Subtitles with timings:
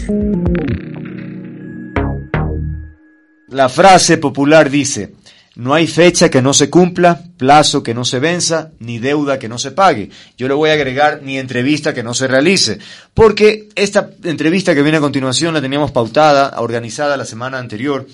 [3.48, 5.14] La frase popular dice,
[5.56, 9.48] no hay fecha que no se cumpla, plazo que no se venza, ni deuda que
[9.48, 10.11] no se pague.
[10.36, 12.79] Yo le voy a agregar ni entrevista que no se realice,
[13.12, 18.07] porque esta entrevista que viene a continuación la teníamos pautada, organizada la semana anterior,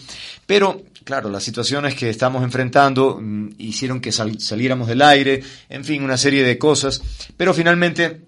[0.46, 6.03] pero claro, las situaciones que estamos enfrentando mm, hicieron que saliéramos del aire, en fin,
[6.03, 7.03] una serie de cosas,
[7.36, 8.22] pero finalmente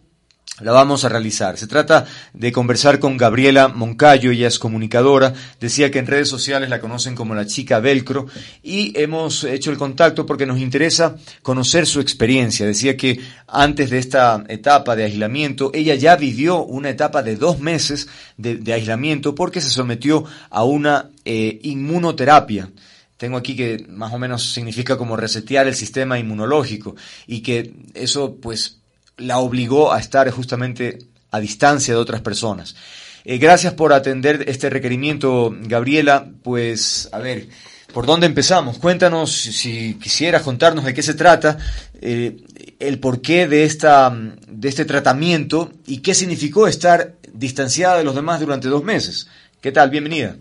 [0.61, 1.59] la vamos a realizar.
[1.59, 6.71] Se trata de conversar con Gabriela Moncayo, ella es comunicadora, decía que en redes sociales
[6.71, 8.27] la conocen como la chica velcro
[8.63, 12.65] y hemos hecho el contacto porque nos interesa conocer su experiencia.
[12.65, 17.61] Decía que antes de esta etapa de aislamiento, ella ya vivió una etapa de dos
[17.61, 18.09] meses
[18.39, 22.71] de, aislamiento porque se sometió a una eh, inmunoterapia
[23.17, 28.37] tengo aquí que más o menos significa como resetear el sistema inmunológico y que eso
[28.37, 28.79] pues
[29.17, 30.99] la obligó a estar justamente
[31.31, 32.77] a distancia de otras personas.
[33.25, 36.31] Eh, gracias por atender este requerimiento, Gabriela.
[36.43, 37.49] Pues, a ver,
[37.93, 38.79] ¿por dónde empezamos?
[38.79, 41.57] Cuéntanos, si quisieras contarnos de qué se trata,
[42.01, 42.37] eh,
[42.79, 44.15] el porqué de, esta,
[44.47, 49.27] de este tratamiento y qué significó estar distanciada de los demás durante dos meses.
[49.61, 49.91] ¿Qué tal?
[49.91, 50.37] Bienvenida.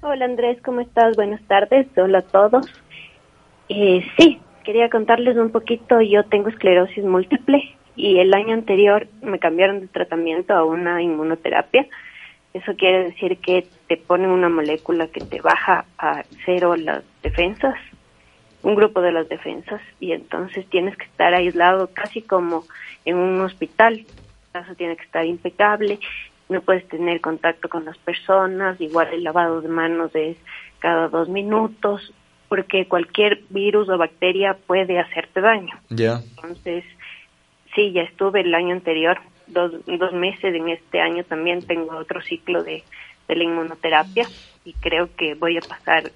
[0.00, 1.16] Hola Andrés, ¿cómo estás?
[1.16, 1.88] Buenas tardes.
[1.96, 2.66] Hola a todos.
[3.68, 6.00] Eh, sí, quería contarles un poquito.
[6.00, 11.84] Yo tengo esclerosis múltiple y el año anterior me cambiaron de tratamiento a una inmunoterapia.
[12.54, 17.74] Eso quiere decir que te ponen una molécula que te baja a cero las defensas,
[18.62, 22.62] un grupo de las defensas, y entonces tienes que estar aislado casi como
[23.04, 23.94] en un hospital.
[23.94, 24.06] El
[24.52, 25.98] caso tiene que estar impecable,
[26.48, 30.36] no puedes tener contacto con las personas, igual el lavado de manos es
[30.78, 32.12] cada dos minutos,
[32.48, 35.74] porque cualquier virus o bacteria puede hacerte daño.
[35.90, 36.22] Ya.
[36.36, 36.84] Entonces,
[37.74, 42.20] Sí, ya estuve el año anterior, dos, dos meses en este año también tengo otro
[42.22, 42.82] ciclo de,
[43.28, 44.26] de la inmunoterapia
[44.64, 46.10] y creo que voy a pasar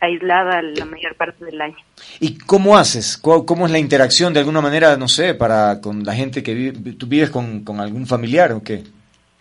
[0.00, 1.76] aislada la mayor parte del año.
[2.20, 3.16] ¿Y cómo haces?
[3.16, 6.92] ¿Cómo, es la interacción de alguna manera, no sé, para con la gente que vive?
[6.92, 8.82] ¿Tú vives con, con algún familiar o qué?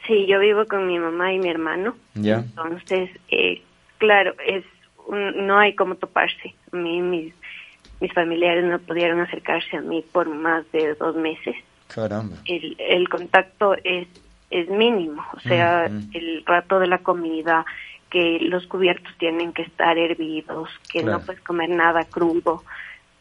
[0.10, 1.96] Sí, yo vivo con mi mamá y mi hermano.
[2.16, 2.38] Ya.
[2.38, 3.62] Entonces, eh,
[4.00, 4.66] claro, es
[5.08, 6.56] no hay como toparse.
[6.72, 7.34] A mí, mis,
[8.00, 11.56] mis familiares no pudieron acercarse a mí por más de dos meses.
[11.88, 12.38] Caramba.
[12.46, 14.08] El, el contacto es,
[14.50, 17.66] es mínimo, o sea, el rato de la comida,
[18.10, 22.64] que los cubiertos tienen que estar hervidos, que no puedes comer nada crudo,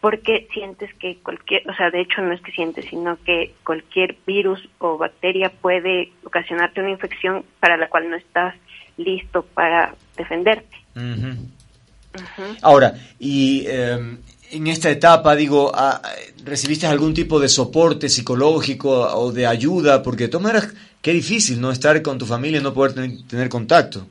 [0.01, 4.17] porque sientes que cualquier, o sea, de hecho no es que sientes, sino que cualquier
[4.27, 8.55] virus o bacteria puede ocasionarte una infección para la cual no estás
[8.97, 10.77] listo para defenderte.
[12.63, 14.19] Ahora, y em,
[14.51, 16.01] en esta etapa, digo, ah,
[16.45, 20.03] ¿recibiste algún tipo de soporte psicológico o de ayuda?
[20.03, 21.71] Porque eras, qué difícil, ¿no?
[21.71, 22.95] Estar con tu familia y no poder
[23.29, 24.07] tener, contacto.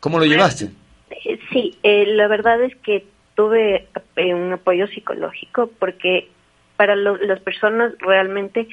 [0.00, 0.70] ¿Cómo lo llevaste?
[1.10, 6.28] Eh, sí, eh, la verdad es que tuve eh, un apoyo psicológico porque
[6.76, 8.68] para las personas realmente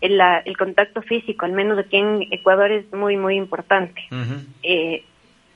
[0.00, 4.02] el, el, contacto físico, al menos aquí en Ecuador, es muy, muy importante.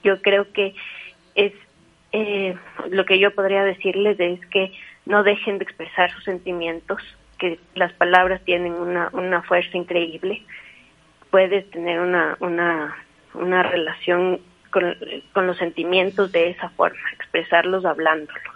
[0.02, 0.74] yo creo que
[1.34, 1.52] es
[2.12, 2.56] eh,
[2.90, 4.72] lo que yo podría decirles es que
[5.04, 6.98] no dejen de expresar sus sentimientos,
[7.38, 10.42] que las palabras tienen una, una fuerza increíble.
[11.30, 12.96] Puedes tener una, una,
[13.34, 14.96] una relación con,
[15.32, 18.55] con, los sentimientos de esa forma, expresarlos hablándolos.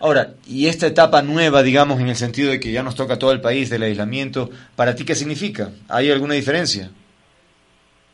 [0.00, 3.32] Ahora, y esta etapa nueva, digamos, en el sentido de que ya nos toca todo
[3.32, 5.70] el país del aislamiento, ¿para ti qué significa?
[5.88, 6.90] ¿Hay alguna diferencia?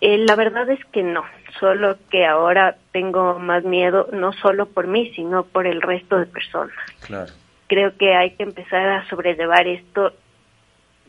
[0.00, 1.24] Eh, la verdad es que no,
[1.58, 6.26] solo que ahora tengo más miedo, no solo por mí, sino por el resto de
[6.26, 6.76] personas.
[7.00, 7.32] Claro.
[7.66, 10.12] Creo que hay que empezar a sobrellevar esto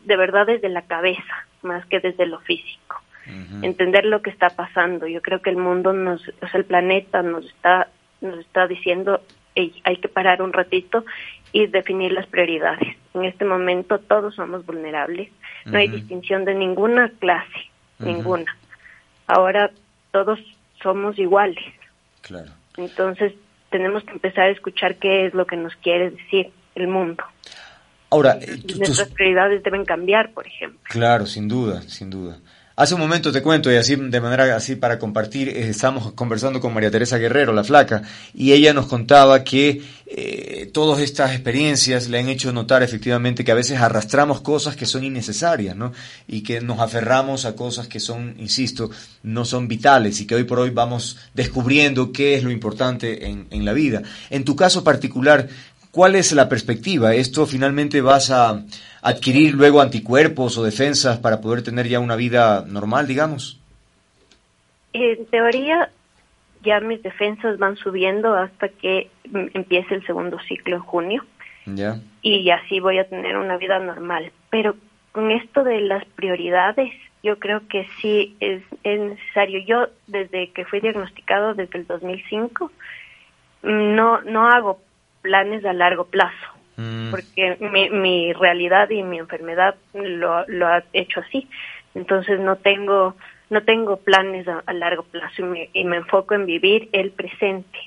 [0.04, 3.02] de verdad desde la cabeza, más que desde lo físico.
[3.62, 5.06] Entender lo que está pasando.
[5.06, 7.86] Yo creo que el mundo, nos, o sea, el planeta nos está,
[8.20, 9.22] nos está diciendo
[9.54, 11.04] hay que parar un ratito
[11.52, 12.96] y definir las prioridades.
[13.14, 15.30] En este momento todos somos vulnerables,
[15.64, 18.56] no hay distinción de ninguna clase, ninguna
[19.30, 19.70] ahora
[20.10, 20.38] todos
[20.82, 21.64] somos iguales.
[22.22, 22.50] Claro.
[22.76, 23.32] Entonces
[23.70, 27.22] tenemos que empezar a escuchar qué es lo que nos quiere decir el mundo.
[28.10, 28.36] Ahora,
[28.76, 30.80] nuestras prioridades deben cambiar, por ejemplo.
[30.82, 32.38] Claro, sin duda, sin duda.
[32.80, 36.60] Hace un momento te cuento, y así de manera así para compartir, eh, estamos conversando
[36.60, 38.00] con María Teresa Guerrero, la flaca,
[38.32, 43.52] y ella nos contaba que eh, todas estas experiencias le han hecho notar efectivamente que
[43.52, 45.92] a veces arrastramos cosas que son innecesarias, ¿no?
[46.26, 48.90] Y que nos aferramos a cosas que son, insisto,
[49.22, 53.46] no son vitales y que hoy por hoy vamos descubriendo qué es lo importante en,
[53.50, 54.00] en la vida.
[54.30, 55.48] En tu caso particular,
[55.90, 57.14] ¿cuál es la perspectiva?
[57.14, 58.62] ¿Esto finalmente vas a
[59.02, 63.60] adquirir luego anticuerpos o defensas para poder tener ya una vida normal, digamos?
[64.92, 65.90] En teoría,
[66.62, 71.24] ya mis defensas van subiendo hasta que empiece el segundo ciclo en junio.
[71.66, 72.00] Ya.
[72.22, 74.32] Y así voy a tener una vida normal.
[74.50, 74.76] Pero
[75.12, 76.92] con esto de las prioridades,
[77.22, 79.60] yo creo que sí es, es necesario.
[79.60, 82.72] Yo, desde que fui diagnosticado, desde el 2005,
[83.62, 84.80] no, no hago
[85.22, 86.46] planes a largo plazo,
[86.76, 87.10] mm.
[87.10, 91.48] porque mi, mi realidad y mi enfermedad lo, lo ha hecho así.
[91.94, 93.16] Entonces no tengo
[93.50, 97.78] no tengo planes a, largo plazo y me, enfoco en vivir el presente.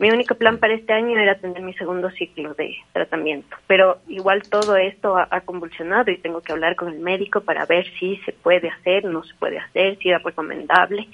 [0.00, 4.42] Mi único plan para este año era tener mi segundo ciclo de tratamiento, pero igual
[4.48, 8.32] todo esto ha, convulsionado y tengo que hablar con el médico para ver si se
[8.32, 11.08] puede hacer, no se puede hacer, si es recomendable.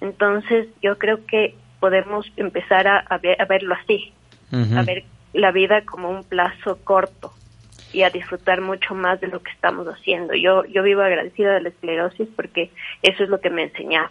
[0.00, 4.12] Entonces yo creo que podemos empezar a, a, verlo así,
[4.54, 7.32] a ver la vida como un plazo corto,
[7.94, 10.34] y a disfrutar mucho más de lo que estamos haciendo.
[10.34, 12.70] Yo, yo vivo agradecida de la esclerosis porque
[13.02, 14.10] eso es lo que me ha enseñado.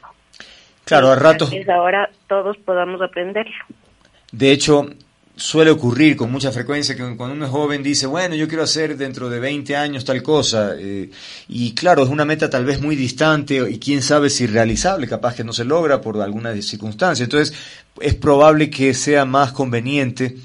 [0.86, 1.50] Claro, al rato.
[1.72, 3.54] ahora todos podamos aprenderlo.
[4.32, 4.88] De hecho,
[5.36, 8.98] suele ocurrir con mucha frecuencia que cuando uno es joven dice, bueno, yo quiero hacer
[8.98, 11.10] dentro de 20 años tal cosa, eh,
[11.48, 15.36] y claro, es una meta tal vez muy distante y quién sabe si realizable, capaz
[15.36, 17.24] que no se logra por alguna circunstancia.
[17.24, 17.56] Entonces,
[18.00, 20.38] es probable que sea más conveniente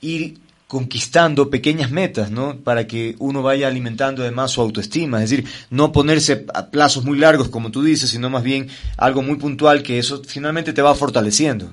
[0.00, 2.56] ir conquistando pequeñas metas, ¿no?
[2.58, 7.18] Para que uno vaya alimentando además su autoestima, es decir, no ponerse a plazos muy
[7.18, 10.94] largos como tú dices, sino más bien algo muy puntual que eso finalmente te va
[10.94, 11.72] fortaleciendo.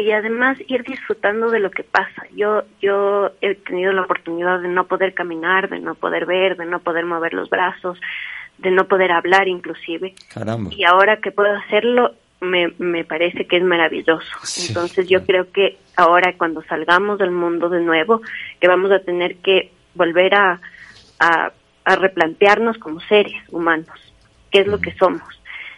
[0.00, 2.24] Y además ir disfrutando de lo que pasa.
[2.34, 6.66] Yo yo he tenido la oportunidad de no poder caminar, de no poder ver, de
[6.66, 7.98] no poder mover los brazos,
[8.58, 10.14] de no poder hablar inclusive.
[10.32, 10.70] Caramba.
[10.72, 14.30] Y ahora que puedo hacerlo, me, me parece que es maravilloso.
[14.68, 18.22] Entonces yo creo que ahora cuando salgamos del mundo de nuevo,
[18.60, 20.60] que vamos a tener que volver a,
[21.18, 21.52] a,
[21.96, 23.88] replantearnos como seres humanos,
[24.50, 25.22] qué es lo que somos.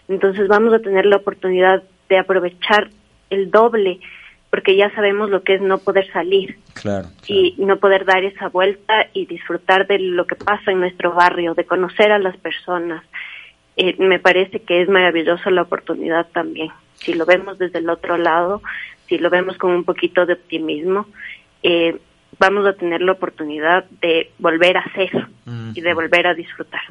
[0.09, 2.91] Entonces vamos a tener la oportunidad de aprovechar
[3.35, 4.01] el doble,
[4.51, 6.59] porque ya sabemos lo que es no poder salir
[7.27, 11.55] y no poder dar esa vuelta y disfrutar de lo que pasa en nuestro barrio,
[11.55, 13.03] de conocer a las personas,
[13.77, 16.69] eh, me parece que es maravillosa la oportunidad también.
[16.97, 18.63] Si lo vemos desde el otro lado,
[19.09, 21.07] si lo vemos con un poquito de optimismo,
[21.63, 21.99] eh,
[22.39, 25.29] vamos a tener la oportunidad de volver a ser
[25.75, 26.83] y de volver a disfrutar.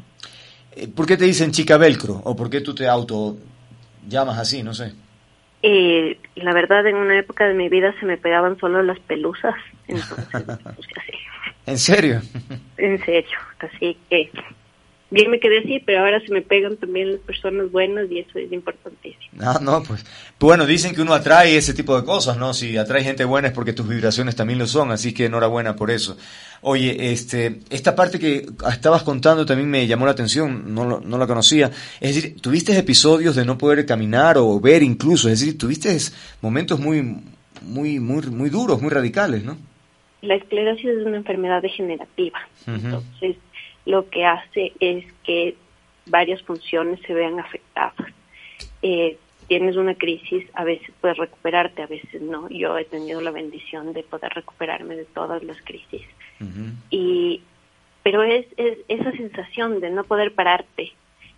[0.75, 2.21] Eh, ¿Por qué te dicen chica velcro?
[2.23, 3.37] ¿O por qué tú te auto
[4.07, 4.63] llamas así?
[4.63, 4.93] No sé.
[5.63, 9.55] Eh, la verdad, en una época de mi vida se me pegaban solo las pelusas.
[9.87, 10.27] Entonces,
[10.75, 10.87] pues,
[11.65, 12.21] ¿En serio?
[12.77, 13.37] En serio.
[13.59, 14.31] Así que
[15.11, 18.39] bien me quedé así, pero ahora se me pegan también las personas buenas y eso
[18.39, 19.00] es importantísimo.
[19.51, 20.05] Ah, no, pues,
[20.39, 22.53] bueno, dicen que uno atrae ese tipo de cosas, ¿no?
[22.53, 25.91] Si atrae gente buena es porque tus vibraciones también lo son, así que enhorabuena por
[25.91, 26.17] eso.
[26.61, 31.27] Oye, este, esta parte que estabas contando también me llamó la atención, no, no la
[31.27, 31.71] conocía.
[31.99, 35.97] Es decir, tuviste episodios de no poder caminar o ver incluso, es decir, tuviste
[36.41, 37.01] momentos muy,
[37.61, 39.57] muy, muy, muy duros, muy radicales, ¿no?
[40.21, 43.37] La esclerosis es una enfermedad degenerativa, entonces
[43.85, 45.55] lo que hace es que
[46.05, 47.95] varias funciones se vean afectadas.
[48.81, 49.17] Eh,
[49.51, 52.47] tienes una crisis, a veces puedes recuperarte, a veces no.
[52.47, 56.03] Yo he tenido la bendición de poder recuperarme de todas las crisis.
[56.89, 57.41] y
[58.01, 60.93] Pero es, es esa sensación de no poder pararte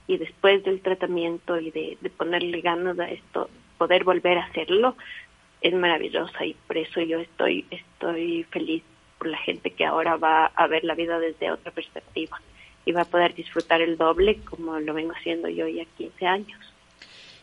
[0.05, 4.96] y después del tratamiento y de, de ponerle ganas a esto, poder volver a hacerlo,
[5.62, 8.84] es maravillosa y por eso yo estoy, estoy feliz
[9.25, 12.39] la gente que ahora va a ver la vida desde otra perspectiva
[12.86, 16.73] y va a poder disfrutar el doble como lo vengo haciendo yo ya 15 años.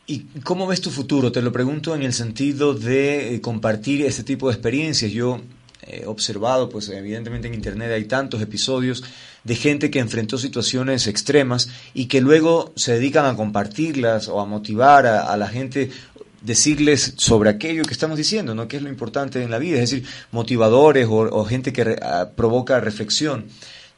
[0.06, 1.30] ¿Y cómo ves tu futuro?
[1.30, 5.12] Te lo pregunto en el sentido de eh, compartir este tipo de experiencias.
[5.12, 5.40] Yo
[5.86, 9.04] he observado, pues evidentemente en Internet hay tantos episodios
[9.44, 14.46] de gente que enfrentó situaciones extremas y que luego se dedican a compartirlas o a
[14.46, 15.90] motivar a la gente
[16.40, 18.68] decirles sobre aquello que estamos diciendo, ¿no?
[18.68, 22.80] Que es lo importante en la vida, es decir, motivadores o, gente que ah, provoca
[22.80, 23.46] reflexión.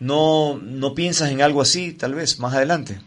[0.00, 3.00] ¿No, ¿No piensas en algo así, tal vez, más adelante?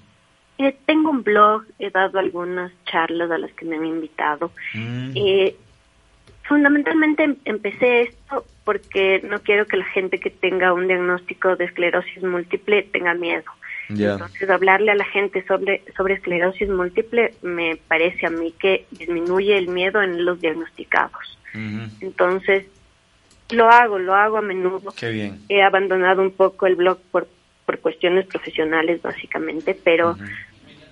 [0.57, 4.51] Eh, tengo un blog, he dado algunas charlas a las que me han invitado.
[4.73, 5.11] Mm.
[5.15, 5.55] Eh,
[6.43, 11.65] fundamentalmente em, empecé esto porque no quiero que la gente que tenga un diagnóstico de
[11.65, 13.51] esclerosis múltiple tenga miedo.
[13.87, 19.55] Entonces, hablarle a la gente sobre, sobre esclerosis múltiple me parece a mí que disminuye
[19.57, 21.37] el miedo en los diagnosticados.
[22.01, 22.65] Entonces,
[23.51, 24.93] lo hago, lo hago a menudo.
[25.49, 27.27] He abandonado un poco el blog por,
[27.65, 30.15] por cuestiones profesionales, básicamente, pero,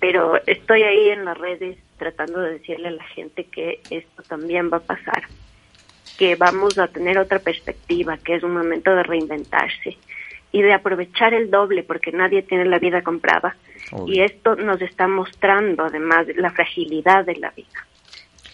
[0.00, 4.70] pero estoy ahí en las redes tratando de decirle a la gente que esto también
[4.72, 5.24] va a pasar.
[6.18, 9.96] que vamos a tener otra perspectiva, que es un momento de reinventarse
[10.52, 13.56] y de aprovechar el doble porque nadie tiene la vida comprada.
[14.06, 17.86] Y esto nos está mostrando además la fragilidad de la vida.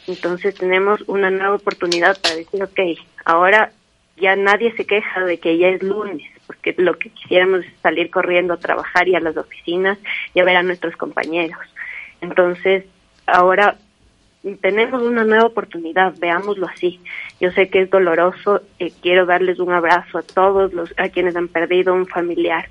[0.06, 2.80] Entonces tenemos una nueva oportunidad para decir, ok,
[3.24, 3.72] ahora
[4.16, 8.10] ya nadie se queja de que ya es lunes, porque lo que quisiéramos es salir
[8.10, 9.98] corriendo a trabajar y a las oficinas
[10.34, 11.58] y a ver a nuestros compañeros.
[12.20, 12.84] Entonces,
[13.26, 13.76] ahora
[14.60, 17.00] tenemos una nueva oportunidad, veámoslo así.
[17.40, 21.36] Yo sé que es doloroso, eh, quiero darles un abrazo a todos los a quienes
[21.36, 22.68] han perdido un familiar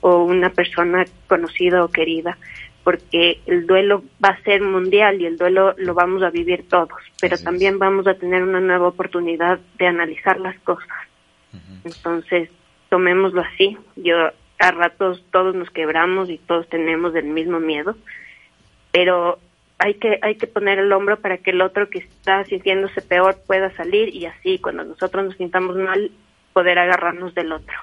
[0.00, 2.38] o una persona conocida o querida,
[2.84, 7.00] porque el duelo va a ser mundial y el duelo lo vamos a vivir todos,
[7.20, 10.88] pero también vamos a tener una nueva oportunidad de analizar las cosas.
[11.84, 12.50] Entonces,
[12.88, 13.76] tomémoslo así.
[13.96, 14.14] Yo
[14.58, 17.96] a ratos todos nos quebramos y todos tenemos el mismo miedo,
[18.92, 19.38] pero
[19.78, 23.38] hay que hay que poner el hombro para que el otro que está sintiéndose peor
[23.46, 26.10] pueda salir y así cuando nosotros nos sintamos mal
[26.52, 27.74] poder agarrarnos del otro.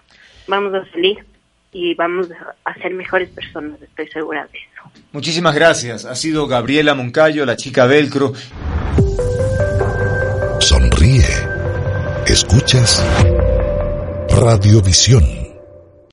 [0.47, 1.23] Vamos a salir
[1.71, 2.29] y vamos
[2.63, 4.91] a ser mejores personas, estoy segura de eso.
[5.11, 6.05] Muchísimas gracias.
[6.05, 8.33] Ha sido Gabriela Moncayo, la chica velcro.
[10.59, 11.23] Sonríe.
[12.27, 13.05] ¿Escuchas?
[14.35, 15.44] Radiovisión